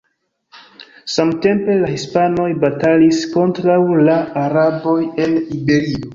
Samtempe, 1.15 1.75
la 1.81 1.89
hispanoj 1.91 2.47
batalis 2.65 3.21
kontraŭ 3.35 3.77
la 4.09 4.19
araboj 4.47 4.99
en 5.29 5.39
Iberio. 5.61 6.05